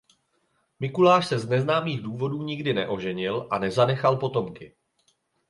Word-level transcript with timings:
Mikuláš 0.79 1.27
se 1.27 1.39
z 1.39 1.47
neznámých 1.49 2.01
důvodů 2.01 2.43
nikdy 2.43 2.73
neoženil 2.73 3.47
a 3.51 3.59
nezanechal 3.59 4.17
potomky. 4.17 4.75